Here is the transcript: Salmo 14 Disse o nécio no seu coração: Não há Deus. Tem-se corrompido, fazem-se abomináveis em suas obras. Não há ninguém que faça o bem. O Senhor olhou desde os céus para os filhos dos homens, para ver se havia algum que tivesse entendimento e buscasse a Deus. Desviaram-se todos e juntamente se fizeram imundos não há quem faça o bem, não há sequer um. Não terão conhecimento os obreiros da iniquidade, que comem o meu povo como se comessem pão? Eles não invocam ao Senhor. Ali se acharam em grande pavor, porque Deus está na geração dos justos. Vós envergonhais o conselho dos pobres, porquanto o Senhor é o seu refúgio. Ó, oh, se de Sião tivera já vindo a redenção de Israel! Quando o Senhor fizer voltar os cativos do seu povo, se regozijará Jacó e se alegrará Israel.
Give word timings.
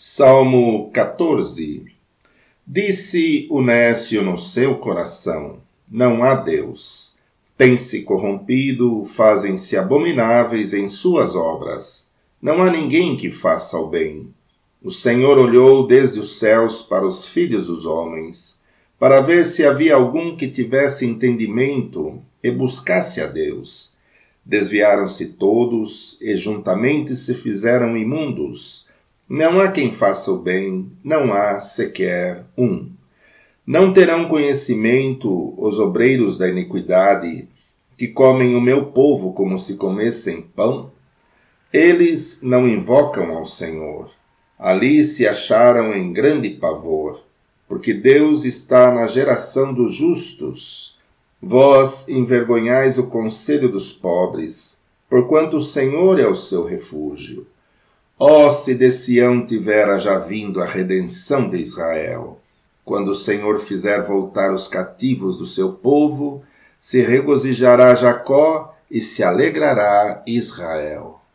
Salmo 0.00 0.92
14 0.92 1.86
Disse 2.64 3.48
o 3.50 3.60
nécio 3.60 4.22
no 4.22 4.36
seu 4.36 4.76
coração: 4.76 5.58
Não 5.90 6.22
há 6.22 6.36
Deus. 6.36 7.16
Tem-se 7.56 8.02
corrompido, 8.02 9.04
fazem-se 9.06 9.76
abomináveis 9.76 10.72
em 10.72 10.88
suas 10.88 11.34
obras. 11.34 12.12
Não 12.40 12.62
há 12.62 12.70
ninguém 12.70 13.16
que 13.16 13.32
faça 13.32 13.76
o 13.76 13.88
bem. 13.88 14.32
O 14.80 14.88
Senhor 14.88 15.36
olhou 15.36 15.84
desde 15.84 16.20
os 16.20 16.38
céus 16.38 16.80
para 16.80 17.04
os 17.04 17.28
filhos 17.28 17.66
dos 17.66 17.84
homens, 17.84 18.62
para 19.00 19.20
ver 19.20 19.46
se 19.46 19.64
havia 19.64 19.96
algum 19.96 20.36
que 20.36 20.46
tivesse 20.46 21.06
entendimento 21.06 22.22
e 22.40 22.52
buscasse 22.52 23.20
a 23.20 23.26
Deus. 23.26 23.92
Desviaram-se 24.44 25.26
todos 25.26 26.16
e 26.22 26.36
juntamente 26.36 27.16
se 27.16 27.34
fizeram 27.34 27.96
imundos 27.96 28.86
não 29.28 29.60
há 29.60 29.70
quem 29.70 29.92
faça 29.92 30.32
o 30.32 30.38
bem, 30.38 30.90
não 31.04 31.34
há 31.34 31.60
sequer 31.60 32.46
um. 32.56 32.88
Não 33.66 33.92
terão 33.92 34.26
conhecimento 34.26 35.52
os 35.58 35.78
obreiros 35.78 36.38
da 36.38 36.48
iniquidade, 36.48 37.46
que 37.98 38.08
comem 38.08 38.56
o 38.56 38.60
meu 38.60 38.86
povo 38.86 39.34
como 39.34 39.58
se 39.58 39.74
comessem 39.74 40.40
pão? 40.40 40.90
Eles 41.70 42.40
não 42.42 42.66
invocam 42.66 43.36
ao 43.36 43.44
Senhor. 43.44 44.10
Ali 44.58 45.04
se 45.04 45.28
acharam 45.28 45.92
em 45.92 46.10
grande 46.10 46.48
pavor, 46.50 47.22
porque 47.68 47.92
Deus 47.92 48.46
está 48.46 48.90
na 48.90 49.06
geração 49.06 49.74
dos 49.74 49.94
justos. 49.94 50.98
Vós 51.40 52.08
envergonhais 52.08 52.98
o 52.98 53.08
conselho 53.08 53.68
dos 53.70 53.92
pobres, 53.92 54.82
porquanto 55.10 55.58
o 55.58 55.60
Senhor 55.60 56.18
é 56.18 56.26
o 56.26 56.34
seu 56.34 56.64
refúgio. 56.64 57.46
Ó, 58.20 58.48
oh, 58.48 58.52
se 58.52 58.74
de 58.74 58.90
Sião 58.90 59.46
tivera 59.46 59.96
já 60.00 60.18
vindo 60.18 60.60
a 60.60 60.66
redenção 60.66 61.48
de 61.48 61.58
Israel! 61.58 62.40
Quando 62.84 63.12
o 63.12 63.14
Senhor 63.14 63.60
fizer 63.60 64.02
voltar 64.02 64.52
os 64.52 64.66
cativos 64.66 65.38
do 65.38 65.46
seu 65.46 65.72
povo, 65.72 66.42
se 66.80 67.00
regozijará 67.00 67.94
Jacó 67.94 68.74
e 68.90 69.00
se 69.00 69.22
alegrará 69.22 70.22
Israel. 70.26 71.20